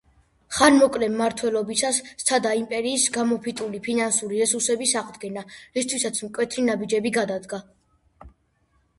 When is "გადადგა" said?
7.19-7.61